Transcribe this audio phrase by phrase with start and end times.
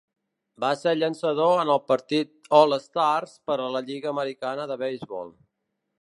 [0.61, 3.11] Va ser llançador en el partit All-Star
[3.51, 5.35] per a la Lliga Americana de Beisbol.